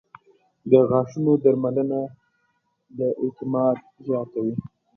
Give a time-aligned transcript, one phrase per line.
[0.71, 2.01] •د غاښونو درملنه
[2.97, 4.55] د اعتماد زیاتوي.